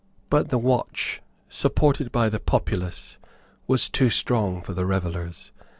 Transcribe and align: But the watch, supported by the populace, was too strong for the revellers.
But 0.31 0.49
the 0.49 0.57
watch, 0.57 1.21
supported 1.47 2.11
by 2.11 2.27
the 2.27 2.39
populace, 2.39 3.19
was 3.67 3.87
too 3.87 4.09
strong 4.09 4.63
for 4.63 4.73
the 4.73 4.87
revellers. 4.87 5.51